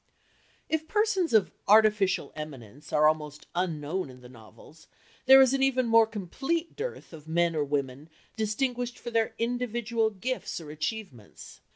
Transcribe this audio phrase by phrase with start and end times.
[0.67, 4.87] If persons of artificial eminence are almost unknown in the novels,
[5.27, 10.09] there is an even more complete dearth of men or women distinguished for their individual
[10.09, 11.61] gifts or achievements.